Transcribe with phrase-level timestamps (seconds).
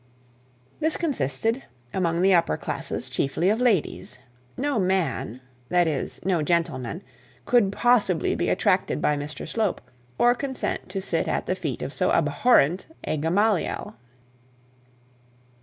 [0.79, 1.61] This consisted,
[1.93, 4.17] among the upper classes, chiefly of ladies.
[4.57, 7.03] No man that is, no gentleman
[7.45, 9.79] could possibly be attracted by Mr Slope,
[10.17, 13.93] or consent to sit at the feet of so abhorrent a Gamaliel.